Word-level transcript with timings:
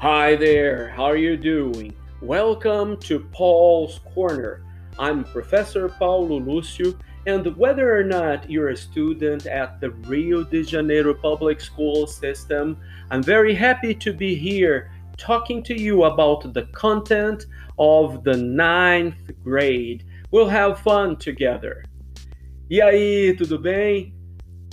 Hi 0.00 0.36
there, 0.36 0.90
how 0.90 1.06
are 1.06 1.16
you 1.16 1.36
doing? 1.36 1.92
Welcome 2.22 2.98
to 2.98 3.18
Paul's 3.32 3.98
Corner. 4.14 4.62
I'm 4.96 5.24
Professor 5.24 5.88
Paulo 5.88 6.38
Lúcio, 6.38 6.96
and 7.26 7.56
whether 7.56 7.98
or 7.98 8.04
not 8.04 8.48
you're 8.48 8.68
a 8.68 8.76
student 8.76 9.46
at 9.46 9.80
the 9.80 9.90
Rio 10.06 10.44
de 10.44 10.62
Janeiro 10.62 11.12
public 11.12 11.60
school 11.60 12.06
system, 12.06 12.76
I'm 13.10 13.24
very 13.24 13.56
happy 13.56 13.92
to 13.92 14.12
be 14.12 14.36
here 14.36 14.92
talking 15.16 15.64
to 15.64 15.74
you 15.74 16.04
about 16.04 16.54
the 16.54 16.66
content 16.66 17.46
of 17.76 18.22
the 18.22 18.36
ninth 18.36 19.32
grade. 19.42 20.04
We'll 20.30 20.48
have 20.48 20.78
fun 20.78 21.16
together. 21.16 21.82
E 22.70 22.80
aí, 22.80 23.36
tudo 23.36 23.58
bem? 23.60 24.14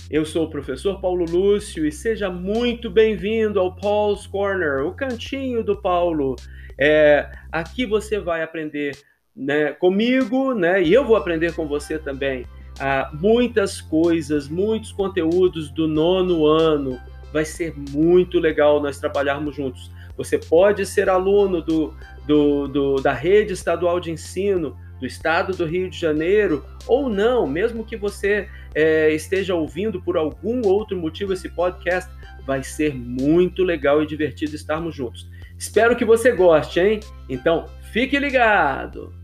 Eu 0.08 0.24
sou 0.24 0.44
o 0.44 0.50
professor 0.50 1.00
Paulo 1.00 1.24
Lúcio 1.24 1.84
e 1.84 1.90
seja 1.90 2.30
muito 2.30 2.88
bem-vindo 2.88 3.58
ao 3.58 3.74
Paul's 3.74 4.24
Corner, 4.24 4.86
o 4.86 4.92
cantinho 4.92 5.64
do 5.64 5.74
Paulo. 5.74 6.36
É, 6.78 7.28
aqui 7.50 7.84
você 7.84 8.20
vai 8.20 8.40
aprender 8.40 8.96
né, 9.34 9.72
comigo, 9.72 10.54
né, 10.54 10.80
e 10.80 10.94
eu 10.94 11.04
vou 11.04 11.16
aprender 11.16 11.54
com 11.54 11.66
você 11.66 11.98
também, 11.98 12.46
ah, 12.78 13.10
muitas 13.20 13.80
coisas, 13.80 14.48
muitos 14.48 14.92
conteúdos 14.92 15.70
do 15.70 15.88
nono 15.88 16.46
ano. 16.46 17.00
Vai 17.32 17.44
ser 17.44 17.74
muito 17.76 18.38
legal 18.38 18.80
nós 18.80 19.00
trabalharmos 19.00 19.56
juntos. 19.56 19.90
Você 20.16 20.38
pode 20.38 20.86
ser 20.86 21.10
aluno 21.10 21.60
do, 21.60 21.92
do, 22.24 22.68
do 22.68 22.94
da 22.96 23.12
rede 23.12 23.54
estadual 23.54 23.98
de 23.98 24.12
ensino 24.12 24.76
do 25.00 25.06
estado 25.06 25.52
do 25.52 25.66
Rio 25.66 25.90
de 25.90 25.98
Janeiro, 25.98 26.64
ou 26.86 27.08
não, 27.08 27.46
mesmo 27.46 27.84
que 27.84 27.96
você 27.96 28.48
é, 28.76 29.10
esteja 29.14 29.54
ouvindo 29.54 30.02
por 30.02 30.18
algum 30.18 30.60
outro 30.66 30.98
motivo 30.98 31.32
esse 31.32 31.48
podcast, 31.48 32.12
vai 32.44 32.62
ser 32.62 32.94
muito 32.94 33.64
legal 33.64 34.02
e 34.02 34.06
divertido 34.06 34.54
estarmos 34.54 34.94
juntos. 34.94 35.26
Espero 35.58 35.96
que 35.96 36.04
você 36.04 36.30
goste, 36.32 36.78
hein? 36.78 37.00
Então, 37.26 37.64
fique 37.90 38.18
ligado! 38.18 39.14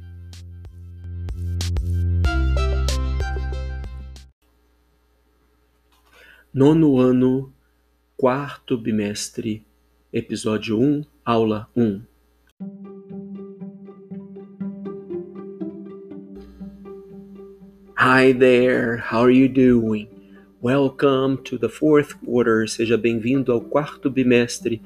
Nono 6.53 6.99
ano, 6.99 7.53
quarto 8.17 8.79
bimestre, 8.79 9.67
episódio 10.11 10.81
1, 10.81 11.05
aula 11.25 11.69
1. 11.77 12.12
Hi 18.15 18.31
there, 18.35 18.99
how 18.99 19.23
are 19.23 19.31
you 19.31 19.49
doing? 19.49 20.07
Welcome 20.61 21.39
to 21.45 21.57
the 21.57 21.71
fourth 21.71 22.15
quarter. 22.23 22.69
Seja 22.69 22.99
bem-vindo 22.99 23.51
ao 23.51 23.59
quarto 23.59 24.11
bimestre, 24.11 24.83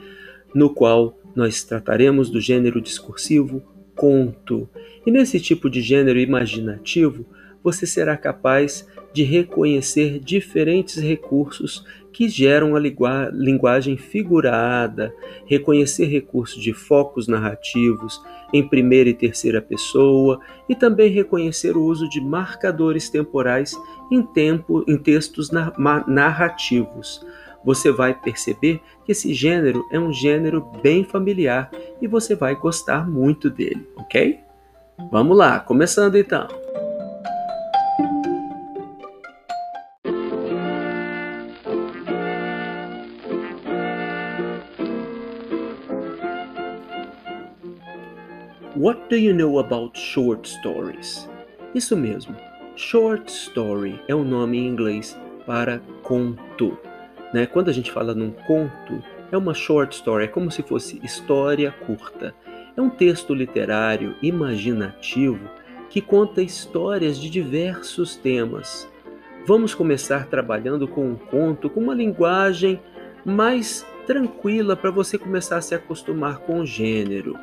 no 0.55 0.71
qual 0.73 1.19
nós 1.35 1.65
trataremos 1.65 2.31
do 2.31 2.41
gênero 2.41 2.81
discursivo 2.81 3.61
conto. 3.97 4.71
E 5.05 5.11
nesse 5.11 5.41
tipo 5.41 5.69
de 5.69 5.81
gênero 5.81 6.21
imaginativo, 6.21 7.27
você 7.65 7.85
será 7.85 8.17
capaz 8.17 8.87
de 9.17 9.23
reconhecer 9.23 10.21
diferentes 10.21 10.97
recursos 10.97 11.83
que 12.13 12.29
geram 12.29 12.77
a 12.77 13.31
linguagem 13.33 13.97
figurada, 13.97 15.15
reconhecer 15.47 16.05
recursos 16.05 16.63
de 16.63 16.75
focos 16.75 17.27
narrativos 17.27 18.21
em 18.53 18.67
primeira 18.69 19.09
e 19.09 19.15
terceira 19.15 19.63
pessoa 19.63 20.39
e 20.69 20.75
também 20.75 21.11
reconhecer 21.11 21.79
o 21.79 21.85
uso 21.85 22.07
de 22.11 22.21
marcadores 22.21 23.09
temporais 23.09 23.75
em, 24.13 24.21
tempo, 24.23 24.85
em 24.87 24.99
textos 24.99 25.51
narrativos. 25.51 27.27
Você 27.65 27.91
vai 27.91 28.13
perceber 28.13 28.83
que 29.07 29.13
esse 29.13 29.33
gênero 29.33 29.83
é 29.91 29.99
um 29.99 30.13
gênero 30.13 30.61
bem 30.83 31.05
familiar 31.05 31.71
e 32.03 32.07
você 32.07 32.35
vai 32.35 32.55
gostar 32.55 33.09
muito 33.09 33.49
dele, 33.49 33.89
ok? 33.97 34.41
Vamos 35.11 35.37
lá, 35.39 35.59
começando 35.59 36.17
então. 36.17 36.47
What 48.79 49.09
do 49.09 49.17
you 49.17 49.33
know 49.33 49.59
about 49.59 49.99
short 49.99 50.47
stories? 50.47 51.27
Isso 51.75 51.97
mesmo, 51.97 52.37
short 52.77 53.33
story 53.33 53.99
é 54.07 54.15
o 54.15 54.19
um 54.19 54.25
nome 54.25 54.59
em 54.59 54.67
inglês 54.67 55.19
para 55.47 55.81
conto. 56.03 56.77
Né? 57.33 57.47
Quando 57.47 57.71
a 57.71 57.73
gente 57.73 57.91
fala 57.91 58.15
num 58.15 58.33
conto, 58.33 59.03
é 59.33 59.39
uma 59.39 59.55
short 59.55 59.97
story, 59.97 60.25
é 60.25 60.29
como 60.29 60.51
se 60.51 60.63
fosse 60.63 61.01
história 61.03 61.73
curta. 61.87 62.35
É 62.77 62.83
um 62.83 62.91
texto 62.91 63.33
literário 63.33 64.15
imaginativo 64.21 65.49
que 65.89 66.03
conta 66.03 66.43
histórias 66.43 67.19
de 67.19 67.31
diversos 67.31 68.15
temas. 68.15 68.87
Vamos 69.47 69.75
começar 69.75 70.27
trabalhando 70.27 70.87
com 70.87 71.13
um 71.13 71.17
conto 71.17 71.71
com 71.71 71.81
uma 71.81 71.95
linguagem 71.95 72.79
mais 73.25 73.87
tranquila 74.07 74.77
para 74.77 74.91
você 74.91 75.17
começar 75.17 75.57
a 75.57 75.63
se 75.63 75.75
acostumar 75.75 76.41
com 76.41 76.61
o 76.61 76.67
gênero. 76.67 77.39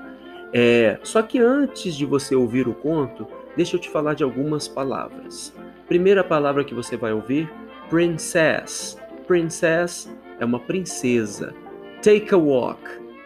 É, 0.54 1.00
só 1.02 1.22
que 1.24 1.40
antes 1.40 1.96
de 1.96 2.06
você 2.06 2.36
ouvir 2.36 2.68
o 2.68 2.76
conto, 2.76 3.28
deixa 3.58 3.76
eu 3.76 3.80
te 3.80 3.90
falar 3.90 4.14
de 4.14 4.24
algumas 4.24 4.68
palavras. 4.68 5.54
Primeira 5.88 6.24
palavra 6.24 6.64
que 6.64 6.76
você 6.76 6.96
vai 6.96 7.12
ouvir, 7.12 7.52
princess. 7.90 8.98
Princess 9.26 10.10
é 10.40 10.46
uma 10.46 10.60
princesa. 10.60 11.54
Take 12.02 12.34
a 12.34 12.38
walk. 12.38 12.82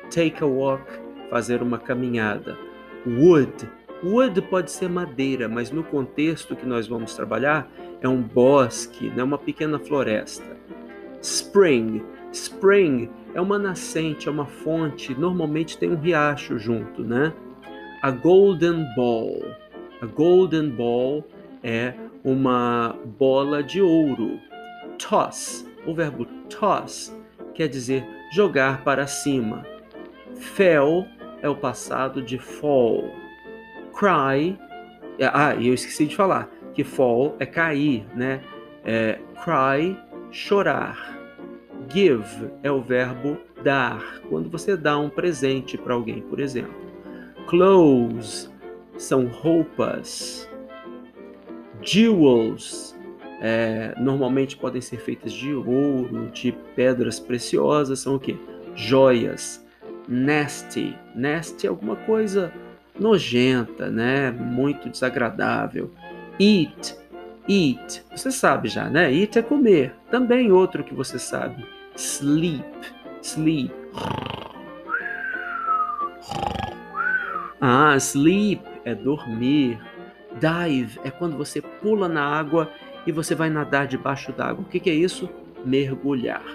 Take 0.09 0.41
a 0.41 0.47
walk, 0.47 0.83
fazer 1.29 1.61
uma 1.61 1.77
caminhada. 1.77 2.57
Wood. 3.05 3.69
Wood 4.03 4.41
pode 4.43 4.71
ser 4.71 4.89
madeira, 4.89 5.49
mas 5.49 5.71
no 5.71 5.83
contexto 5.83 6.55
que 6.55 6.65
nós 6.65 6.87
vamos 6.87 7.13
trabalhar, 7.13 7.69
é 8.01 8.07
um 8.07 8.21
bosque, 8.21 9.09
né? 9.09 9.23
uma 9.23 9.37
pequena 9.37 9.79
floresta. 9.79 10.55
Spring. 11.21 12.03
Spring 12.37 13.09
é 13.33 13.41
uma 13.41 13.57
nascente, 13.57 14.27
é 14.27 14.31
uma 14.31 14.45
fonte, 14.45 15.13
normalmente 15.13 15.77
tem 15.77 15.89
um 15.89 15.95
riacho 15.95 16.57
junto, 16.57 17.03
né? 17.03 17.33
A 18.01 18.11
golden 18.11 18.85
ball. 18.95 19.43
A 20.01 20.05
golden 20.05 20.69
ball 20.69 21.25
é 21.63 21.93
uma 22.23 22.95
bola 23.17 23.63
de 23.63 23.81
ouro. 23.81 24.39
Toss, 24.97 25.67
o 25.85 25.93
verbo 25.93 26.25
toss 26.49 27.15
quer 27.53 27.67
dizer 27.67 28.05
jogar 28.33 28.83
para 28.83 29.07
cima. 29.07 29.65
Fell 30.35 31.05
é 31.41 31.49
o 31.49 31.55
passado 31.55 32.21
de 32.21 32.37
fall. 32.37 33.03
Cry, 33.93 34.57
ah, 35.33 35.55
eu 35.55 35.73
esqueci 35.73 36.05
de 36.05 36.15
falar 36.15 36.49
que 36.73 36.83
fall 36.83 37.35
é 37.39 37.45
cair, 37.45 38.05
né? 38.15 38.41
É, 38.85 39.19
cry, 39.43 39.97
chorar. 40.31 41.16
Give 41.89 42.49
é 42.63 42.71
o 42.71 42.81
verbo 42.81 43.37
dar, 43.63 44.21
quando 44.29 44.49
você 44.49 44.75
dá 44.75 44.97
um 44.97 45.09
presente 45.09 45.77
para 45.77 45.93
alguém, 45.93 46.21
por 46.21 46.39
exemplo. 46.39 46.75
Clothes 47.47 48.51
são 48.97 49.27
roupas. 49.27 50.49
Jewels 51.81 52.95
é, 53.41 53.93
normalmente 53.97 54.57
podem 54.57 54.81
ser 54.81 54.97
feitas 54.97 55.31
de 55.31 55.53
ouro, 55.53 56.29
de 56.31 56.51
pedras 56.75 57.19
preciosas, 57.19 57.99
são 57.99 58.15
o 58.15 58.19
que? 58.19 58.37
Joias. 58.75 59.65
Nasty. 60.07 60.97
Nasty 61.15 61.67
é 61.67 61.69
alguma 61.69 61.95
coisa 61.95 62.51
nojenta, 62.99 63.89
né? 63.89 64.31
Muito 64.31 64.89
desagradável. 64.89 65.91
Eat. 66.39 66.97
Eat. 67.47 68.03
Você 68.11 68.31
sabe 68.31 68.67
já, 68.67 68.89
né? 68.89 69.13
Eat 69.13 69.37
é 69.37 69.41
comer. 69.41 69.93
Também 70.09 70.51
outro 70.51 70.83
que 70.83 70.93
você 70.93 71.19
sabe 71.19 71.76
sleep, 71.97 72.63
sleep. 73.21 73.73
Ah, 77.59 77.97
sleep 77.99 78.61
é 78.85 78.93
dormir. 78.93 79.79
Dive 80.39 80.99
é 81.03 81.09
quando 81.09 81.35
você 81.35 81.59
pula 81.59 82.07
na 82.07 82.23
água 82.23 82.71
e 83.07 83.11
você 83.11 83.33
vai 83.33 83.49
nadar 83.49 83.87
debaixo 83.87 84.31
d'água. 84.31 84.63
O 84.63 84.69
que, 84.69 84.79
que 84.79 84.89
é 84.89 84.93
isso? 84.93 85.27
Mergulhar. 85.65 86.45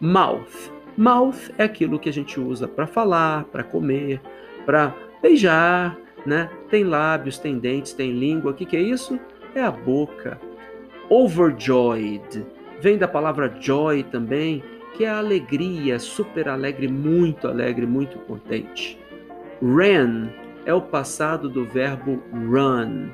Mouth. 0.00 0.72
Mouth 0.96 1.50
é 1.58 1.64
aquilo 1.64 1.98
que 1.98 2.08
a 2.08 2.12
gente 2.12 2.38
usa 2.38 2.68
para 2.68 2.86
falar, 2.86 3.44
para 3.44 3.64
comer, 3.64 4.20
para 4.64 4.94
beijar, 5.20 5.98
né? 6.24 6.48
Tem 6.70 6.84
lábios, 6.84 7.38
tem 7.38 7.58
dentes, 7.58 7.92
tem 7.92 8.12
língua. 8.12 8.52
O 8.52 8.54
que, 8.54 8.64
que 8.64 8.76
é 8.76 8.80
isso? 8.80 9.18
É 9.54 9.62
a 9.62 9.70
boca. 9.72 10.40
Overjoyed 11.10 12.46
Vem 12.80 12.96
da 12.96 13.08
palavra 13.08 13.52
joy 13.60 14.04
também, 14.04 14.62
que 14.96 15.04
é 15.04 15.08
alegria, 15.08 15.98
super 15.98 16.48
alegre, 16.48 16.86
muito 16.88 17.48
alegre, 17.48 17.86
muito 17.86 18.18
contente. 18.20 18.98
Ran 19.60 20.28
é 20.64 20.72
o 20.72 20.80
passado 20.80 21.48
do 21.48 21.64
verbo 21.64 22.22
run, 22.32 23.08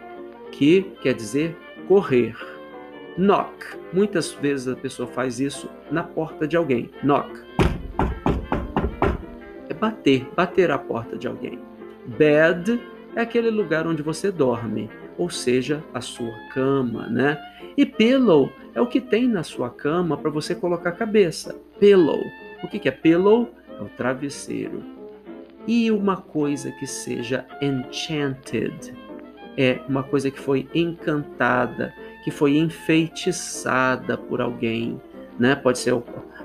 que 0.52 0.82
quer 1.02 1.14
dizer 1.14 1.56
correr. 1.88 2.36
Knock, 3.16 3.78
muitas 3.92 4.32
vezes 4.32 4.68
a 4.68 4.76
pessoa 4.76 5.08
faz 5.08 5.40
isso 5.40 5.70
na 5.90 6.02
porta 6.02 6.46
de 6.46 6.56
alguém. 6.56 6.90
Knock. 7.02 7.30
É 9.68 9.74
bater, 9.74 10.28
bater 10.36 10.70
a 10.70 10.78
porta 10.78 11.16
de 11.16 11.26
alguém. 11.26 11.58
Bed 12.18 12.80
é 13.16 13.20
aquele 13.20 13.50
lugar 13.50 13.86
onde 13.86 14.02
você 14.02 14.30
dorme, 14.30 14.90
ou 15.16 15.30
seja, 15.30 15.82
a 15.92 16.00
sua 16.00 16.34
cama, 16.52 17.06
né? 17.06 17.38
E 17.76 17.86
pillow 17.86 18.50
é 18.74 18.80
o 18.80 18.86
que 18.86 19.00
tem 19.00 19.28
na 19.28 19.42
sua 19.42 19.70
cama 19.70 20.16
para 20.16 20.30
você 20.30 20.54
colocar 20.54 20.90
a 20.90 20.92
cabeça. 20.92 21.54
Pillow. 21.78 22.20
O 22.62 22.68
que 22.68 22.88
é 22.88 22.92
pillow? 22.92 23.50
É 23.78 23.82
o 23.82 23.88
travesseiro. 23.88 24.82
E 25.66 25.90
uma 25.90 26.16
coisa 26.16 26.70
que 26.72 26.86
seja 26.86 27.46
enchanted 27.60 28.94
é 29.56 29.80
uma 29.88 30.02
coisa 30.02 30.30
que 30.30 30.38
foi 30.38 30.68
encantada, 30.74 31.94
que 32.22 32.30
foi 32.30 32.56
enfeitiçada 32.56 34.18
por 34.18 34.40
alguém, 34.40 35.00
né? 35.38 35.54
Pode 35.54 35.78
ser, 35.78 35.94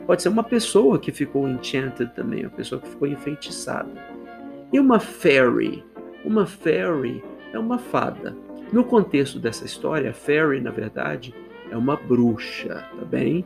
pode 0.05 0.21
ser 0.21 0.29
uma 0.29 0.43
pessoa 0.43 0.99
que 0.99 1.11
ficou 1.11 1.47
enchanted 1.47 2.13
também, 2.15 2.41
uma 2.41 2.51
pessoa 2.51 2.79
que 2.79 2.87
ficou 2.87 3.07
enfeitiçada. 3.07 3.89
E 4.71 4.79
uma 4.79 4.99
fairy? 4.99 5.83
Uma 6.23 6.45
fairy 6.45 7.23
é 7.53 7.59
uma 7.59 7.77
fada. 7.77 8.35
No 8.71 8.83
contexto 8.83 9.39
dessa 9.39 9.65
história, 9.65 10.13
fairy, 10.13 10.59
na 10.59 10.71
verdade, 10.71 11.33
é 11.71 11.77
uma 11.77 11.95
bruxa, 11.95 12.85
tá 12.97 13.05
bem? 13.05 13.45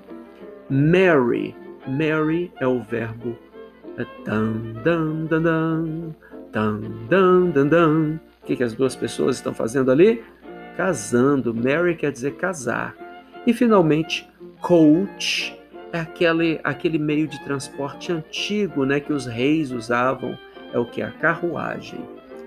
Mary, 0.70 1.56
Mary 1.88 2.52
é 2.60 2.68
o 2.68 2.82
verbo 2.82 3.38
eh, 3.98 4.06
dan, 4.26 4.54
dan, 4.84 5.26
dan, 5.28 5.42
dan, 5.44 6.16
dan, 6.52 6.82
dan, 7.10 7.52
dan, 7.52 7.70
dan. 7.70 8.20
O 8.42 8.46
que, 8.46 8.56
que 8.56 8.64
as 8.64 8.74
duas 8.74 8.96
pessoas 8.96 9.38
estão 9.38 9.54
fazendo 9.54 9.92
ali? 9.92 10.24
Casando. 10.76 11.54
Mary 11.54 11.96
quer 11.96 12.12
dizer 12.12 12.36
casar. 12.36 12.96
E 13.46 13.54
finalmente, 13.54 14.28
coach 14.62 15.58
é 15.92 16.00
aquele, 16.00 16.60
aquele 16.64 16.98
meio 16.98 17.28
de 17.28 17.42
transporte 17.44 18.12
antigo 18.12 18.84
né, 18.84 19.00
que 19.00 19.14
os 19.14 19.26
reis 19.26 19.72
usavam, 19.72 20.38
é 20.74 20.80
o 20.80 20.86
que? 20.86 21.02
A 21.02 21.12
carruagem. 21.12 22.02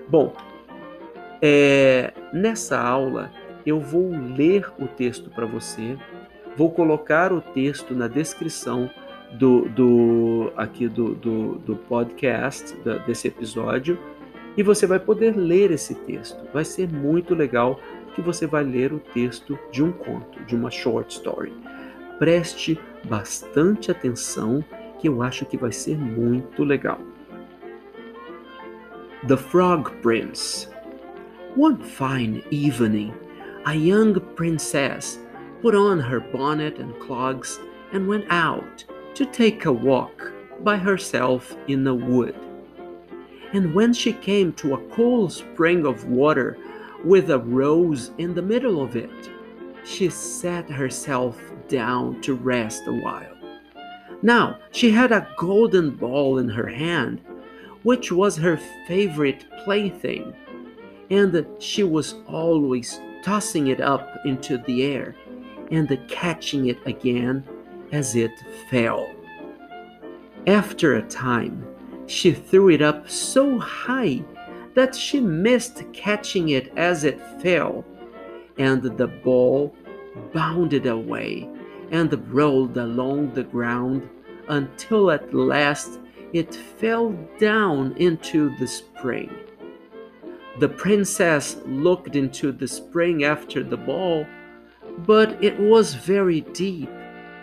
Bom, 0.09 0.33
é, 1.41 2.13
nessa 2.33 2.79
aula 2.79 3.31
eu 3.65 3.79
vou 3.79 4.09
ler 4.09 4.71
o 4.79 4.87
texto 4.87 5.29
para 5.29 5.45
você, 5.45 5.97
vou 6.55 6.71
colocar 6.71 7.33
o 7.33 7.41
texto 7.41 7.93
na 7.93 8.07
descrição 8.07 8.89
do, 9.33 9.67
do 9.67 10.53
aqui 10.55 10.87
do, 10.87 11.13
do, 11.13 11.55
do 11.55 11.75
podcast, 11.75 12.73
da, 12.77 12.97
desse 12.99 13.27
episódio, 13.27 13.99
e 14.55 14.63
você 14.63 14.87
vai 14.87 14.99
poder 14.99 15.35
ler 15.35 15.71
esse 15.71 15.93
texto. 15.93 16.41
Vai 16.53 16.63
ser 16.63 16.87
muito 16.87 17.35
legal 17.35 17.79
que 18.15 18.21
você 18.21 18.47
vai 18.47 18.63
ler 18.63 18.93
o 18.93 18.99
texto 18.99 19.59
de 19.71 19.83
um 19.83 19.91
conto, 19.91 20.41
de 20.45 20.55
uma 20.55 20.71
short 20.71 21.13
story. 21.13 21.53
Preste 22.17 22.79
bastante 23.03 23.91
atenção, 23.91 24.63
que 24.99 25.07
eu 25.09 25.21
acho 25.21 25.45
que 25.45 25.57
vai 25.57 25.71
ser 25.71 25.97
muito 25.97 26.63
legal. 26.63 26.99
The 29.23 29.35
Frog 29.35 29.99
Prince 30.03 30.67
One 31.55 31.83
fine 31.83 32.43
evening, 32.51 33.15
a 33.65 33.73
young 33.73 34.19
princess 34.35 35.17
put 35.59 35.73
on 35.73 35.99
her 35.99 36.19
bonnet 36.19 36.77
and 36.77 36.97
clogs 36.99 37.59
and 37.91 38.07
went 38.07 38.25
out 38.29 38.85
to 39.15 39.25
take 39.25 39.65
a 39.65 39.71
walk 39.71 40.31
by 40.63 40.77
herself 40.77 41.57
in 41.67 41.83
the 41.83 41.95
wood. 41.95 42.35
And 43.53 43.73
when 43.73 43.91
she 43.91 44.13
came 44.13 44.53
to 44.53 44.75
a 44.75 44.87
cool 44.89 45.29
spring 45.29 45.87
of 45.87 46.05
water 46.05 46.55
with 47.03 47.31
a 47.31 47.39
rose 47.39 48.11
in 48.19 48.35
the 48.35 48.43
middle 48.43 48.83
of 48.83 48.95
it, 48.95 49.31
she 49.83 50.09
sat 50.09 50.69
herself 50.69 51.41
down 51.67 52.21
to 52.21 52.35
rest 52.35 52.83
a 52.85 52.93
while. 52.93 53.35
Now 54.21 54.59
she 54.71 54.91
had 54.91 55.11
a 55.11 55.27
golden 55.37 55.95
ball 55.95 56.37
in 56.37 56.49
her 56.49 56.67
hand, 56.67 57.19
which 57.83 58.11
was 58.11 58.37
her 58.37 58.57
favorite 58.87 59.45
plaything 59.63 60.33
and 61.09 61.45
she 61.59 61.83
was 61.83 62.15
always 62.27 62.99
tossing 63.23 63.67
it 63.67 63.81
up 63.81 64.09
into 64.25 64.57
the 64.59 64.83
air 64.83 65.15
and 65.71 65.97
catching 66.07 66.67
it 66.67 66.77
again 66.85 67.43
as 67.91 68.15
it 68.15 68.31
fell. 68.69 69.09
After 70.45 70.95
a 70.95 71.01
time, 71.03 71.65
she 72.07 72.31
threw 72.31 72.69
it 72.69 72.81
up 72.81 73.09
so 73.09 73.59
high 73.59 74.23
that 74.75 74.95
she 74.95 75.19
missed 75.19 75.83
catching 75.93 76.49
it 76.49 76.71
as 76.77 77.03
it 77.03 77.19
fell, 77.41 77.83
and 78.57 78.81
the 78.81 79.07
ball 79.07 79.75
bounded 80.33 80.85
away 80.85 81.49
and 81.91 82.11
rolled 82.33 82.77
along 82.77 83.33
the 83.33 83.43
ground 83.43 84.07
until 84.49 85.11
at 85.11 85.33
last 85.33 85.99
it 86.33 86.53
fell 86.53 87.11
down 87.39 87.93
into 87.97 88.55
the 88.57 88.67
spring. 88.67 89.31
The 90.59 90.69
princess 90.69 91.57
looked 91.65 92.15
into 92.15 92.51
the 92.51 92.67
spring 92.67 93.23
after 93.23 93.63
the 93.63 93.77
ball, 93.77 94.25
but 94.99 95.43
it 95.43 95.59
was 95.59 95.93
very 95.93 96.41
deep, 96.41 96.89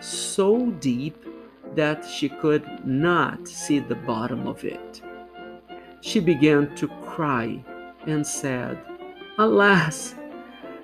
so 0.01 0.71
deep 0.71 1.25
that 1.75 2.05
she 2.05 2.29
could 2.29 2.85
not 2.85 3.47
see 3.47 3.79
the 3.79 3.95
bottom 3.95 4.47
of 4.47 4.63
it. 4.63 5.01
She 6.01 6.19
began 6.19 6.75
to 6.75 6.87
cry 7.03 7.63
and 8.05 8.25
said, 8.25 8.77
Alas, 9.37 10.15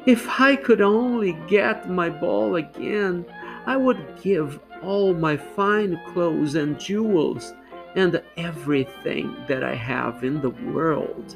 if 0.05 0.39
I 0.39 0.55
could 0.55 0.81
only 0.81 1.33
get 1.47 1.89
my 1.89 2.09
ball 2.09 2.55
again, 2.55 3.25
I 3.65 3.77
would 3.77 4.19
give 4.21 4.59
all 4.81 5.13
my 5.13 5.37
fine 5.37 5.99
clothes 6.11 6.55
and 6.55 6.79
jewels 6.79 7.53
and 7.95 8.21
everything 8.37 9.35
that 9.47 9.63
I 9.63 9.75
have 9.75 10.23
in 10.23 10.41
the 10.41 10.49
world. 10.49 11.35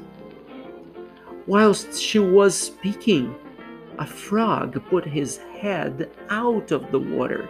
Whilst 1.46 2.00
she 2.00 2.18
was 2.18 2.54
speaking, 2.58 3.34
a 3.98 4.06
frog 4.06 4.82
put 4.88 5.04
his 5.04 5.38
head 5.60 6.10
out 6.28 6.70
of 6.72 6.90
the 6.90 6.98
water 6.98 7.48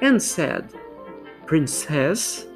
and 0.00 0.22
said, 0.22 0.72
Princess, 1.46 2.46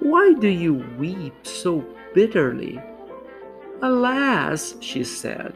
why 0.00 0.34
do 0.34 0.48
you 0.48 0.74
weep 0.98 1.46
so 1.46 1.84
bitterly? 2.14 2.80
Alas, 3.82 4.74
she 4.80 5.04
said, 5.04 5.54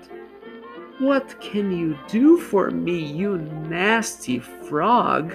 what 0.99 1.41
can 1.41 1.73
you 1.73 1.97
do 2.09 2.39
for 2.39 2.71
me, 2.71 2.99
you 2.99 3.39
nasty 3.39 4.39
frog? 4.39 5.35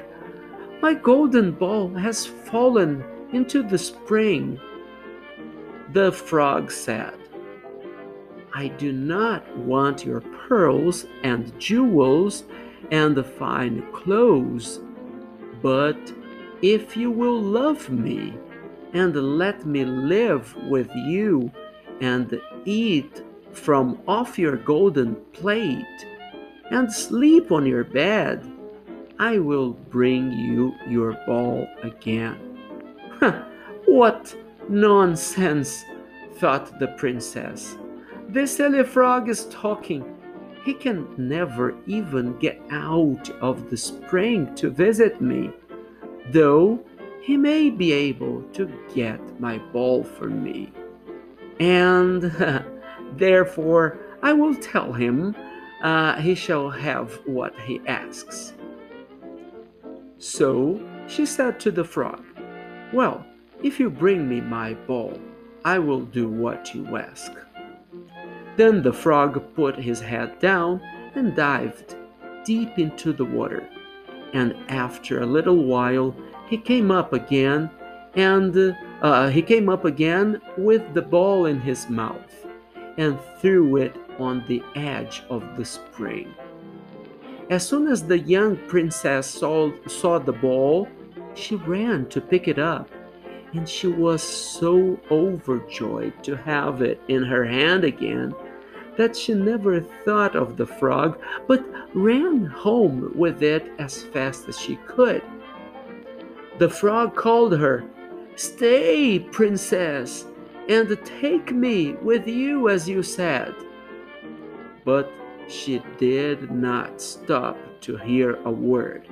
My 0.80 0.94
golden 0.94 1.52
ball 1.52 1.90
has 1.96 2.26
fallen 2.26 3.04
into 3.32 3.64
the 3.64 3.78
spring. 3.78 4.60
The 5.94 6.12
frog 6.12 6.72
said, 6.72 7.14
I 8.54 8.70
do 8.70 8.92
not 8.92 9.58
want 9.58 10.06
your 10.06 10.22
pearls 10.22 11.06
and 11.24 11.58
jewels 11.60 12.46
and 12.92 13.16
the 13.16 13.24
fine 13.24 13.86
clothes, 13.92 14.80
but 15.62 15.98
if 16.62 16.96
you 16.96 17.12
will 17.12 17.42
love 17.42 17.90
me 17.90 18.34
and 18.94 19.14
let 19.16 19.66
me 19.66 19.84
live 19.84 20.56
with 20.70 20.90
you 20.96 21.52
and 22.02 22.40
eat 22.64 23.24
from 23.52 24.02
off 24.08 24.40
your 24.40 24.58
golden 24.58 25.16
plate 25.34 26.08
and 26.72 26.92
sleep 26.92 27.52
on 27.52 27.66
your 27.66 27.84
bed, 27.84 28.50
I 29.20 29.40
will 29.40 29.72
bring 29.72 30.32
you 30.32 30.74
your 30.88 31.14
ball 31.26 31.68
again. 31.84 32.55
What 33.86 34.36
nonsense, 34.70 35.84
thought 36.36 36.80
the 36.80 36.88
princess. 36.90 37.78
This 38.28 38.56
silly 38.56 38.84
frog 38.84 39.30
is 39.30 39.46
talking. 39.46 40.04
He 40.64 40.74
can 40.74 41.08
never 41.18 41.76
even 41.86 42.38
get 42.40 42.60
out 42.72 43.30
of 43.42 43.70
the 43.70 43.78
spring 43.78 44.54
to 44.56 44.70
visit 44.70 45.22
me, 45.22 45.52
though 46.32 46.84
he 47.22 47.38
may 47.38 47.70
be 47.70 47.92
able 47.92 48.42
to 48.54 48.72
get 48.94 49.40
my 49.40 49.58
ball 49.58 50.04
for 50.04 50.28
me. 50.28 50.72
And 51.60 52.24
therefore, 53.16 54.00
I 54.22 54.34
will 54.34 54.56
tell 54.56 54.92
him 54.92 55.36
uh, 55.82 56.20
he 56.20 56.36
shall 56.36 56.70
have 56.70 57.14
what 57.26 57.58
he 57.60 57.80
asks. 57.88 58.54
So 60.18 60.80
she 61.08 61.26
said 61.26 61.60
to 61.62 61.72
the 61.72 61.84
frog, 61.84 62.26
Well, 62.96 63.26
if 63.62 63.78
you 63.78 63.90
bring 63.90 64.30
me 64.30 64.40
my 64.40 64.74
ball, 64.74 65.20
I 65.66 65.80
will 65.80 66.06
do 66.06 66.30
what 66.30 66.74
you 66.74 66.96
ask. 66.96 67.30
Then 68.56 68.82
the 68.82 68.94
frog 68.94 69.54
put 69.54 69.76
his 69.76 70.00
head 70.00 70.40
down 70.40 70.80
and 71.14 71.36
dived 71.36 71.98
deep 72.46 72.80
into 72.80 73.12
the 73.12 73.26
water. 73.26 73.68
And 74.32 74.56
after 74.70 75.20
a 75.20 75.26
little 75.26 75.66
while, 75.66 76.16
he 76.48 76.58
came 76.58 76.90
up 76.90 77.12
again, 77.12 77.70
and 78.16 78.74
uh, 79.02 79.28
he 79.28 79.42
came 79.42 79.68
up 79.68 79.84
again 79.84 80.40
with 80.58 80.94
the 80.94 81.02
ball 81.02 81.48
in 81.48 81.60
his 81.60 81.90
mouth 81.90 82.48
and 82.98 83.20
threw 83.42 83.76
it 83.76 83.94
on 84.20 84.46
the 84.48 84.64
edge 84.76 85.22
of 85.30 85.44
the 85.58 85.66
spring. 85.66 86.34
As 87.50 87.68
soon 87.68 87.90
as 87.90 88.08
the 88.08 88.20
young 88.20 88.56
princess 88.70 89.28
saw, 89.28 89.70
saw 89.86 90.18
the 90.18 90.32
ball, 90.32 90.88
she 91.36 91.56
ran 91.56 92.08
to 92.08 92.22
pick 92.22 92.48
it 92.48 92.60
up, 92.60 92.90
and 93.54 93.68
she 93.68 93.88
was 93.88 94.22
so 94.24 95.00
overjoyed 95.12 96.24
to 96.24 96.36
have 96.36 96.82
it 96.82 97.02
in 97.08 97.24
her 97.24 97.46
hand 97.46 97.84
again 97.84 98.34
that 98.98 99.16
she 99.16 99.34
never 99.34 99.82
thought 99.82 100.36
of 100.36 100.58
the 100.58 100.66
frog, 100.66 101.20
but 101.48 101.64
ran 101.94 102.46
home 102.46 103.12
with 103.16 103.44
it 103.44 103.72
as 103.80 104.04
fast 104.04 104.48
as 104.48 104.58
she 104.58 104.78
could. 104.88 105.22
The 106.58 106.70
frog 106.70 107.16
called 107.16 107.58
her, 107.58 107.84
Stay, 108.36 109.20
princess, 109.20 110.26
and 110.70 110.98
take 111.06 111.52
me 111.52 111.94
with 111.94 112.28
you 112.28 112.70
as 112.70 112.88
you 112.88 113.04
said. 113.04 113.54
But 114.84 115.12
she 115.48 115.82
did 115.98 116.52
not 116.52 117.02
stop 117.02 117.58
to 117.82 117.98
hear 117.98 118.36
a 118.46 118.52
word. 118.52 119.08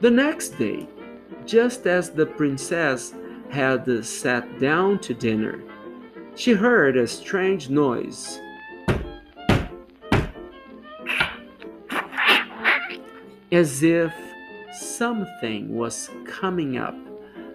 The 0.00 0.10
next 0.12 0.50
day, 0.58 0.86
just 1.44 1.88
as 1.88 2.10
the 2.10 2.24
princess 2.24 3.14
had 3.50 4.04
sat 4.04 4.60
down 4.60 5.00
to 5.00 5.12
dinner, 5.12 5.60
she 6.36 6.52
heard 6.52 6.96
a 6.96 7.08
strange 7.08 7.68
noise. 7.68 8.38
As 13.50 13.82
if 13.82 14.14
something 14.72 15.74
was 15.74 16.10
coming 16.24 16.78
up 16.78 16.94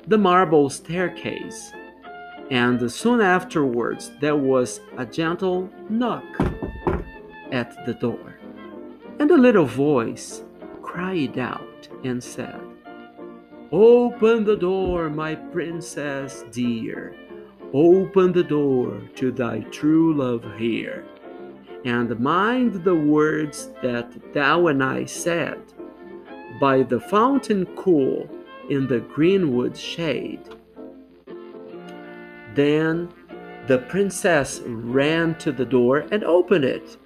the 0.08 0.18
marble 0.18 0.70
staircase, 0.70 1.72
and 2.52 2.92
soon 2.92 3.22
afterwards 3.22 4.12
there 4.20 4.36
was 4.36 4.82
a 4.98 5.06
gentle 5.06 5.70
knock 5.88 6.26
at 7.54 7.86
the 7.86 7.94
door, 7.94 8.36
and 9.20 9.32
a 9.32 9.38
little 9.38 9.66
voice 9.66 10.44
cried 10.82 11.40
out 11.40 11.73
and 12.04 12.24
said, 12.24 12.60
Open 13.72 14.44
the 14.44 14.56
door, 14.56 15.10
my 15.10 15.36
princess 15.36 16.44
dear. 16.52 17.16
Open 17.74 18.32
the 18.32 18.44
door 18.44 19.02
to 19.16 19.32
thy 19.32 19.62
true 19.72 20.14
love 20.14 20.46
here, 20.58 21.06
and 21.86 22.20
mind 22.20 22.84
the 22.84 22.94
words 22.94 23.72
that 23.82 24.14
thou 24.34 24.68
and 24.68 24.84
I 24.84 25.06
said. 25.06 25.60
By 26.60 26.84
the 26.84 27.00
fountain 27.00 27.66
cool 27.76 28.30
in 28.70 28.86
the 28.88 29.00
greenwood 29.00 29.76
shade. 29.76 30.48
Then 32.54 33.10
the 33.66 33.80
princess 33.80 34.62
ran 34.66 35.36
to 35.40 35.52
the 35.52 35.66
door 35.66 36.06
and 36.12 36.24
opened 36.24 36.66
it, 36.66 36.98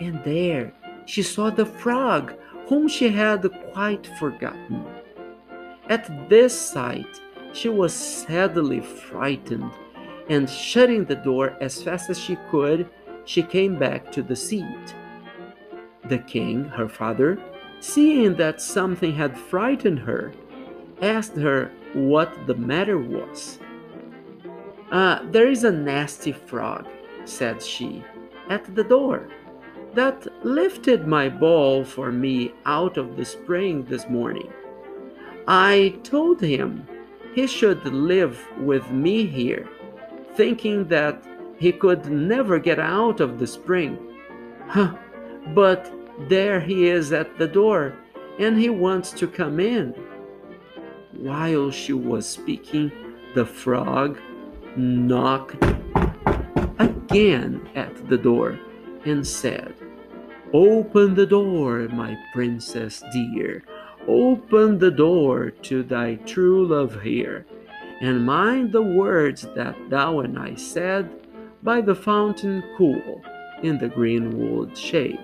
and 0.00 0.22
there 0.24 0.72
she 1.04 1.22
saw 1.22 1.50
the 1.50 1.66
frog 1.66 2.32
whom 2.68 2.86
she 2.86 3.08
had 3.08 3.48
quite 3.72 4.06
forgotten. 4.18 4.84
At 5.88 6.28
this 6.28 6.58
sight, 6.58 7.20
she 7.52 7.70
was 7.70 7.94
sadly 7.94 8.80
frightened, 8.80 9.72
and 10.28 10.48
shutting 10.48 11.06
the 11.06 11.14
door 11.14 11.56
as 11.62 11.82
fast 11.82 12.10
as 12.10 12.18
she 12.18 12.36
could, 12.50 12.88
she 13.24 13.42
came 13.42 13.78
back 13.78 14.12
to 14.12 14.22
the 14.22 14.36
seat. 14.36 14.94
The 16.08 16.18
king, 16.18 16.64
her 16.64 16.88
father, 16.88 17.38
seeing 17.80 18.36
that 18.36 18.60
something 18.60 19.14
had 19.14 19.38
frightened 19.38 20.00
her, 20.00 20.32
asked 21.00 21.36
her 21.36 21.70
what 21.94 22.46
the 22.46 22.54
matter 22.54 22.98
was. 22.98 23.58
Uh, 24.90 25.20
there 25.30 25.48
is 25.48 25.64
a 25.64 25.72
nasty 25.72 26.32
frog, 26.32 26.86
said 27.24 27.62
she, 27.62 28.04
at 28.50 28.74
the 28.74 28.84
door, 28.84 29.28
that 29.98 30.28
lifted 30.44 31.08
my 31.08 31.28
ball 31.28 31.84
for 31.84 32.12
me 32.12 32.52
out 32.66 32.96
of 32.96 33.16
the 33.16 33.24
spring 33.24 33.84
this 33.86 34.08
morning. 34.08 34.48
I 35.48 35.98
told 36.04 36.40
him 36.40 36.86
he 37.34 37.48
should 37.48 37.84
live 37.84 38.38
with 38.58 38.88
me 38.92 39.26
here, 39.26 39.68
thinking 40.34 40.86
that 40.86 41.20
he 41.58 41.72
could 41.72 42.06
never 42.06 42.60
get 42.60 42.78
out 42.78 43.20
of 43.20 43.40
the 43.40 43.46
spring. 43.46 43.98
Huh, 44.68 44.94
but 45.52 45.92
there 46.28 46.60
he 46.60 46.88
is 46.88 47.12
at 47.12 47.36
the 47.36 47.48
door, 47.48 47.94
and 48.38 48.56
he 48.56 48.70
wants 48.70 49.10
to 49.12 49.26
come 49.26 49.58
in. 49.58 49.94
While 51.12 51.72
she 51.72 51.92
was 51.92 52.28
speaking, 52.28 52.92
the 53.34 53.44
frog 53.44 54.20
knocked 54.76 55.64
again 56.78 57.68
at 57.74 58.08
the 58.08 58.18
door 58.18 58.60
and 59.04 59.26
said, 59.26 59.74
Open 60.54 61.14
the 61.14 61.26
door, 61.26 61.88
my 61.88 62.16
princess 62.32 63.02
dear. 63.12 63.62
Open 64.06 64.78
the 64.78 64.90
door 64.90 65.50
to 65.50 65.82
thy 65.82 66.14
true 66.24 66.66
love 66.66 67.02
here, 67.02 67.44
and 68.00 68.24
mind 68.24 68.72
the 68.72 68.82
words 68.82 69.46
that 69.54 69.76
thou 69.90 70.20
and 70.20 70.38
I 70.38 70.54
said 70.54 71.10
by 71.62 71.82
the 71.82 71.94
fountain 71.94 72.62
cool 72.78 73.20
in 73.62 73.76
the 73.76 73.88
greenwood 73.88 74.76
shade. 74.76 75.20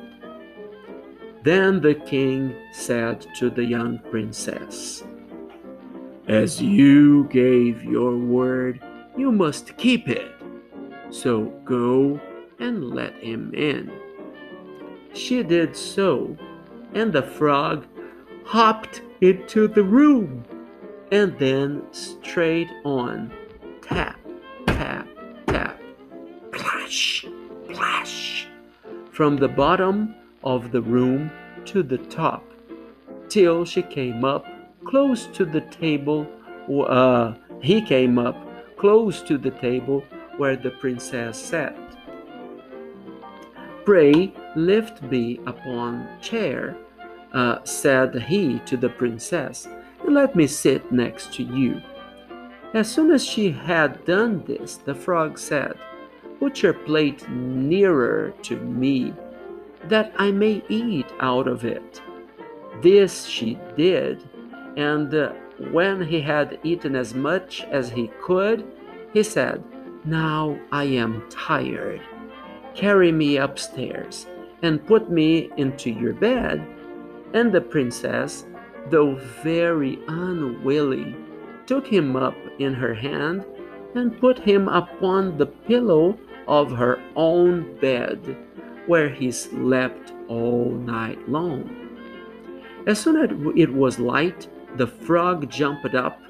Then 1.43 1.81
the 1.81 1.95
king 1.95 2.55
said 2.75 3.27
to 3.37 3.49
the 3.49 3.65
young 3.65 4.01
princess, 4.11 5.05
As 6.29 6.61
you 6.61 7.25
gave 7.31 7.83
your 7.83 8.15
word, 8.15 8.79
you 9.17 9.33
must 9.33 9.75
keep 9.79 10.07
it. 10.09 10.33
So 11.09 11.45
go 11.65 12.21
and 12.59 12.91
let 12.91 13.15
him 13.15 13.55
in. 13.55 14.04
She 15.15 15.43
did 15.45 15.77
so, 15.77 16.37
and 16.93 17.13
the 17.13 17.23
frog 17.23 17.87
hopped 18.45 19.01
into 19.21 19.69
the 19.69 19.85
room, 19.85 20.45
and 21.13 21.39
then 21.39 21.83
straight 21.93 22.69
on 22.85 23.33
tap, 23.81 24.19
tap, 24.67 25.07
tap, 25.47 25.81
plash, 26.51 27.25
plash, 27.69 28.49
from 29.13 29.37
the 29.37 29.49
bottom 29.49 30.15
of 30.43 30.73
the 30.73 30.83
room 30.83 31.31
to 31.67 31.83
the 31.83 31.99
top, 31.99 32.45
till 33.29 33.65
she 33.65 33.83
came 33.83 34.25
up 34.25 34.45
close 34.85 35.27
to 35.29 35.45
the 35.45 35.63
table. 35.63 36.27
Uh, 36.69 37.35
he 37.61 37.81
came 37.81 38.19
up 38.19 38.37
close 38.77 39.23
to 39.23 39.39
the 39.39 39.53
table 39.53 40.05
where 40.39 40.57
the 40.57 40.71
princess 40.71 41.39
sat. 41.39 41.84
Pray 43.85 44.33
lift 44.57 45.03
me 45.03 45.41
upon 45.47 46.09
chair 46.21 46.77
uh, 47.35 47.59
said 47.65 48.15
he 48.15 48.61
to 48.61 48.77
the 48.77 48.89
princess, 48.89 49.67
and 50.05 50.15
let 50.15 50.35
me 50.37 50.47
sit 50.47 50.91
next 50.93 51.35
to 51.35 51.43
you. 51.43 51.83
As 52.73 52.91
soon 52.91 53.11
as 53.11 53.25
she 53.25 53.51
had 53.51 54.05
done 54.05 54.43
this, 54.47 54.77
the 54.77 54.95
frog 54.95 55.39
said, 55.39 55.77
Put 56.39 56.63
your 56.63 56.75
plate 56.75 57.29
nearer 57.29 58.33
to 58.43 58.57
me, 58.57 59.13
that 59.89 60.13
I 60.17 60.31
may 60.31 60.63
eat 60.69 61.07
out 61.21 61.49
of 61.49 61.65
it. 61.65 62.01
This 62.81 63.27
she 63.27 63.59
did, 63.77 64.29
and 64.77 65.13
uh, 65.15 65.33
when 65.71 66.03
he 66.03 66.21
had 66.21 66.59
eaten 66.63 66.97
as 66.97 67.15
much 67.15 67.63
as 67.65 67.91
he 67.91 68.11
could, 68.23 68.65
he 69.13 69.23
said, 69.23 69.63
Now 70.05 70.59
I 70.73 70.85
am 70.85 71.25
tired. 71.31 72.01
Carry 72.75 73.13
me 73.13 73.37
upstairs 73.37 74.27
and 74.63 74.85
put 74.87 75.11
me 75.11 75.51
into 75.57 75.91
your 75.91 76.13
bed 76.13 76.67
and 77.33 77.53
the 77.53 77.61
princess, 77.61 78.47
though 78.91 79.17
very 79.43 79.99
unwilling, 80.09 81.27
took 81.67 81.87
him 81.87 82.17
up 82.17 82.37
in 82.59 82.73
her 82.75 82.95
hand 82.95 83.45
and 83.95 84.19
put 84.21 84.39
him 84.39 84.69
upon 84.69 85.37
the 85.37 85.47
pillow 85.47 86.19
of 86.49 86.71
her 86.71 87.03
own 87.17 87.77
bed, 87.81 88.37
where 88.87 89.09
he 89.09 89.31
slept 89.31 90.13
all 90.29 90.71
night 90.71 91.29
long. 91.29 91.69
As 92.87 93.01
soon 93.01 93.17
as 93.17 93.31
it 93.57 93.73
was 93.73 93.99
light, 93.99 94.49
the 94.77 94.87
frog 94.87 95.49
jumped 95.51 95.95
up, 95.95 96.21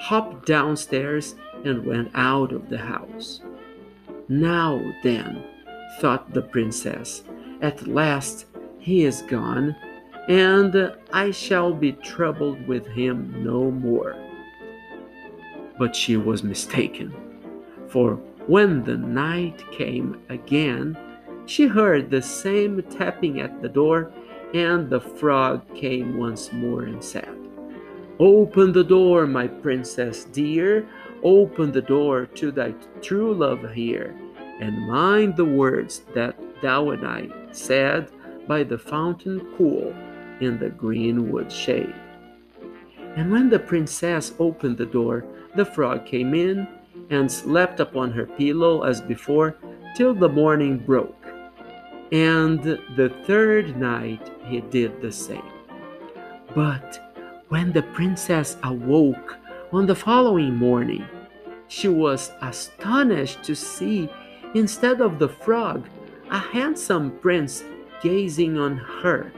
hopped 0.00 0.46
downstairs, 0.46 1.36
and 1.64 1.86
went 1.86 2.10
out 2.14 2.52
of 2.52 2.68
the 2.68 2.78
house. 2.78 3.40
Now 4.28 4.80
then, 5.02 5.44
thought 6.00 6.32
the 6.32 6.42
princess, 6.42 7.22
at 7.60 7.86
last 7.86 8.46
he 8.78 9.04
is 9.04 9.22
gone 9.22 9.76
and 10.28 10.94
I 11.12 11.30
shall 11.30 11.72
be 11.72 11.92
troubled 11.92 12.66
with 12.68 12.86
him 12.86 13.42
no 13.44 13.70
more. 13.70 14.16
But 15.78 15.96
she 15.96 16.16
was 16.16 16.44
mistaken, 16.44 17.12
for 17.88 18.14
when 18.46 18.84
the 18.84 18.96
night 18.96 19.64
came 19.72 20.20
again, 20.28 20.96
she 21.46 21.66
heard 21.66 22.10
the 22.10 22.22
same 22.22 22.82
tapping 22.82 23.40
at 23.40 23.62
the 23.62 23.68
door, 23.68 24.12
and 24.54 24.88
the 24.88 25.00
frog 25.00 25.62
came 25.74 26.18
once 26.18 26.52
more 26.52 26.82
and 26.82 27.02
said, 27.02 27.28
Open 28.20 28.72
the 28.72 28.84
door, 28.84 29.26
my 29.26 29.48
princess 29.48 30.24
dear, 30.24 30.86
open 31.24 31.72
the 31.72 31.82
door 31.82 32.26
to 32.26 32.52
thy 32.52 32.72
true 33.00 33.34
love 33.34 33.72
here, 33.72 34.14
and 34.62 34.86
mind 34.86 35.36
the 35.36 35.44
words 35.44 36.02
that 36.14 36.36
thou 36.62 36.90
and 36.90 37.04
I 37.04 37.28
said 37.50 38.12
by 38.46 38.62
the 38.62 38.78
fountain 38.78 39.40
cool 39.58 39.92
in 40.40 40.56
the 40.60 40.70
greenwood 40.70 41.50
shade. 41.50 41.94
And 43.16 43.32
when 43.32 43.50
the 43.50 43.58
princess 43.58 44.32
opened 44.38 44.78
the 44.78 44.86
door, 44.86 45.24
the 45.56 45.64
frog 45.64 46.06
came 46.06 46.32
in 46.32 46.68
and 47.10 47.30
slept 47.30 47.80
upon 47.80 48.12
her 48.12 48.24
pillow 48.24 48.84
as 48.84 49.00
before 49.00 49.56
till 49.96 50.14
the 50.14 50.28
morning 50.28 50.78
broke. 50.78 51.26
And 52.12 52.62
the 52.62 53.12
third 53.26 53.76
night 53.76 54.30
he 54.46 54.60
did 54.60 55.02
the 55.02 55.10
same. 55.10 55.52
But 56.54 57.44
when 57.48 57.72
the 57.72 57.82
princess 57.82 58.56
awoke 58.62 59.36
on 59.72 59.86
the 59.86 59.96
following 59.96 60.54
morning, 60.54 61.04
she 61.66 61.88
was 61.88 62.30
astonished 62.42 63.42
to 63.42 63.56
see, 63.56 64.08
instead 64.54 65.00
of 65.00 65.18
the 65.18 65.28
frog, 65.28 65.88
a 66.30 66.38
handsome 66.38 67.10
prince 67.18 67.64
gazing 68.02 68.58
on 68.58 68.76
her 68.76 69.32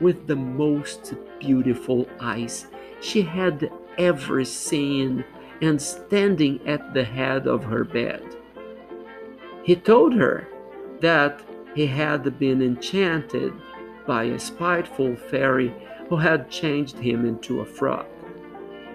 with 0.00 0.26
the 0.26 0.36
most 0.36 1.14
beautiful 1.38 2.08
eyes 2.20 2.66
she 3.00 3.22
had 3.22 3.70
ever 3.98 4.44
seen 4.44 5.24
and 5.62 5.80
standing 5.80 6.60
at 6.66 6.92
the 6.94 7.04
head 7.04 7.46
of 7.46 7.64
her 7.64 7.84
bed. 7.84 8.22
He 9.62 9.74
told 9.76 10.14
her 10.14 10.46
that 11.00 11.42
he 11.74 11.86
had 11.86 12.38
been 12.38 12.62
enchanted 12.62 13.52
by 14.06 14.24
a 14.24 14.38
spiteful 14.38 15.16
fairy 15.16 15.74
who 16.08 16.16
had 16.16 16.50
changed 16.50 16.98
him 16.98 17.24
into 17.24 17.60
a 17.60 17.64
frog, 17.64 18.06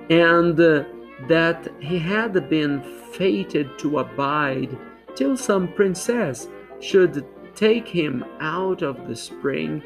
and 0.10 0.60
uh, 0.60 0.84
that 1.28 1.68
he 1.80 2.00
had 2.00 2.50
been 2.50 2.82
fated 3.12 3.78
to 3.80 4.00
abide 4.00 4.78
till 5.16 5.38
some 5.38 5.68
princess 5.74 6.48
should 6.80 7.26
take 7.56 7.88
him 7.88 8.24
out 8.40 8.82
of 8.82 9.08
the 9.08 9.16
spring 9.16 9.82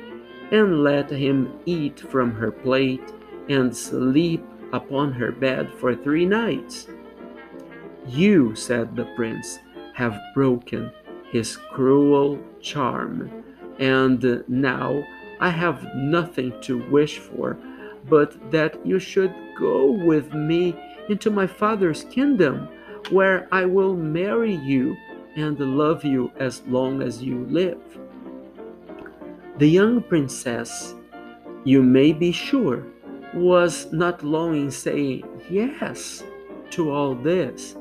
and 0.51 0.83
let 0.83 1.09
him 1.09 1.59
eat 1.65 1.99
from 1.99 2.31
her 2.31 2.51
plate 2.51 3.13
and 3.49 3.75
sleep 3.75 4.45
upon 4.73 5.11
her 5.11 5.31
bed 5.31 5.71
for 5.73 5.95
three 5.95 6.25
nights. 6.25 6.87
You, 8.07 8.55
said 8.55 8.95
the 8.95 9.05
prince, 9.15 9.59
have 9.93 10.19
broken 10.33 10.91
his 11.31 11.57
cruel 11.57 12.39
charm, 12.61 13.43
and 13.79 14.43
now 14.47 15.03
I 15.39 15.49
have 15.49 15.85
nothing 15.95 16.53
to 16.61 16.87
wish 16.89 17.17
for 17.17 17.57
but 18.09 18.51
that 18.51 18.85
you 18.85 18.99
should 18.99 19.33
go 19.57 19.91
with 19.91 20.33
me 20.33 20.75
into 21.09 21.31
my 21.31 21.47
father's 21.47 22.03
kingdom, 22.05 22.67
where 23.09 23.47
I 23.51 23.65
will 23.65 23.95
marry 23.95 24.55
you 24.55 24.95
and 25.35 25.59
love 25.59 26.03
you 26.03 26.31
as 26.39 26.61
long 26.67 27.01
as 27.01 27.21
you 27.21 27.45
live. 27.49 27.81
The 29.57 29.67
young 29.67 30.01
princess, 30.01 30.95
you 31.63 31.81
may 31.81 32.13
be 32.13 32.31
sure, 32.31 32.85
was 33.33 33.91
not 33.91 34.23
long 34.23 34.55
in 34.55 34.71
saying 34.71 35.23
yes 35.49 36.23
to 36.71 36.91
all 36.91 37.15
this. 37.15 37.75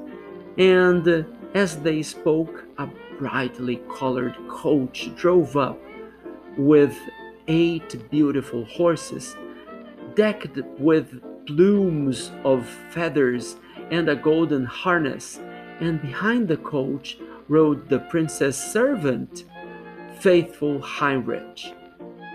And 0.58 1.26
as 1.54 1.76
they 1.78 2.02
spoke, 2.02 2.64
a 2.78 2.88
brightly 3.18 3.80
colored 3.92 4.36
coach 4.48 5.10
drove 5.16 5.56
up 5.56 5.80
with 6.56 6.96
eight 7.48 8.10
beautiful 8.10 8.64
horses, 8.64 9.36
decked 10.14 10.58
with 10.78 11.22
plumes 11.46 12.32
of 12.44 12.66
feathers 12.90 13.56
and 13.90 14.08
a 14.08 14.16
golden 14.16 14.64
harness. 14.64 15.40
And 15.80 16.00
behind 16.00 16.48
the 16.48 16.56
coach 16.56 17.18
rode 17.48 17.88
the 17.88 17.98
princess' 17.98 18.72
servant, 18.72 19.44
faithful 20.18 20.80
Heinrich, 20.80 21.74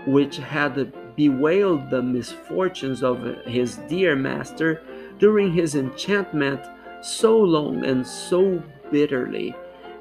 which 0.06 0.36
had 0.36 0.92
bewailed 1.16 1.90
the 1.90 2.02
misfortunes 2.02 3.02
of 3.02 3.22
his 3.44 3.76
dear 3.88 4.16
master 4.16 4.82
during 5.18 5.52
his 5.52 5.74
enchantment 5.74 6.60
so 7.02 7.38
long 7.38 7.84
and 7.84 8.06
so 8.06 8.62
bitterly 8.90 9.54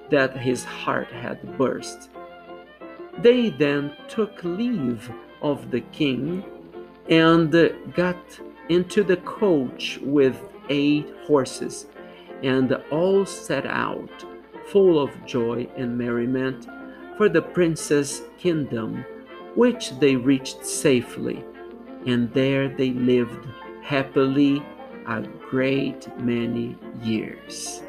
that 0.10 0.36
his 0.38 0.64
heart 0.64 1.12
had 1.12 1.58
burst. 1.58 2.10
They 3.20 3.50
then 3.50 3.94
took 4.08 4.44
leave 4.44 5.12
of 5.42 5.72
the 5.72 5.82
king 5.82 6.44
and 7.10 7.52
got 7.96 8.18
into 8.70 9.04
the 9.04 9.18
coach 9.18 10.00
with 10.02 10.40
eight 10.70 11.08
horses, 11.26 11.88
and 12.44 12.72
all 12.92 13.26
set 13.26 13.66
out, 13.66 14.24
full 14.72 15.00
of 15.00 15.12
joy 15.26 15.68
and 15.78 15.98
merriment, 15.98 16.68
for 17.18 17.30
the 17.30 17.42
prince's 17.42 18.24
kingdom 18.38 19.04
which 19.56 19.92
they 20.00 20.16
reached 20.16 20.66
safely, 20.66 21.44
and 22.06 22.32
there 22.34 22.70
they 22.70 22.92
lived 22.92 23.46
happily 23.84 24.64
a 25.08 25.22
great 25.50 26.08
many 26.20 26.78
years. 27.02 27.82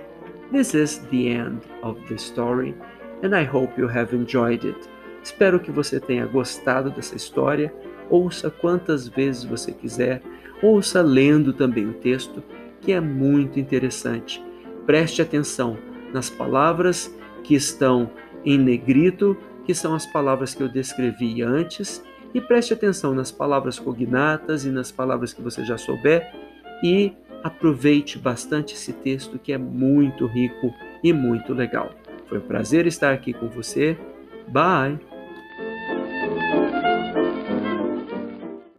This 0.51 0.75
is 0.75 1.01
the 1.11 1.29
end 1.29 1.63
of 1.83 1.97
the 2.09 2.19
story, 2.19 2.75
and 3.23 3.37
I 3.37 3.45
hope 3.45 3.79
you 3.79 3.87
have 3.89 4.13
enjoyed 4.13 4.65
it. 4.65 4.89
Espero 5.23 5.61
que 5.61 5.71
você 5.71 6.01
tenha 6.01 6.27
gostado 6.27 6.91
dessa 6.91 7.15
história. 7.15 7.73
Ouça 8.09 8.51
quantas 8.51 9.07
vezes 9.07 9.45
você 9.45 9.71
quiser, 9.71 10.23
ouça 10.63 11.03
lendo 11.03 11.53
também 11.53 11.87
o 11.87 11.95
texto, 11.95 12.43
que 12.81 12.93
é 12.93 13.01
muito 13.01 13.61
interessante. 13.61 14.43
Preste 14.87 15.23
atenção 15.23 15.77
nas 16.13 16.31
palavras 16.31 17.15
que 17.43 17.55
estão 17.55 18.11
em 18.45 18.59
negrito 18.59 19.37
que 19.65 19.75
são 19.75 19.95
as 19.95 20.07
palavras 20.07 20.55
que 20.55 20.63
eu 20.63 20.69
descrevi 20.69 21.43
antes, 21.43 22.03
e 22.33 22.41
preste 22.41 22.73
atenção 22.73 23.15
nas 23.15 23.31
palavras 23.31 23.79
cognatas 23.79 24.65
e 24.65 24.71
nas 24.71 24.91
palavras 24.91 25.33
que 25.33 25.43
você 25.43 25.65
já 25.65 25.77
souber 25.77 26.33
e 26.83 27.13
aproveite 27.43 28.19
bastante 28.19 28.75
esse 28.75 28.93
texto 28.93 29.39
que 29.39 29.53
é 29.53 29.59
muito 29.59 30.27
rico 30.27 30.73
e 31.03 31.13
muito 31.13 31.53
legal. 31.53 31.91
Foi 32.29 32.39
um 32.39 32.43
prazer 32.43 32.87
estar 32.87 33.13
aqui 33.13 33.33
com 33.33 33.49
você. 33.49 33.99
Bye! 34.49 35.20